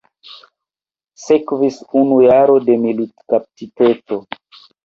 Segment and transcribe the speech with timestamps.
[1.25, 4.21] Sekvis unu jaro de militkaptiteco.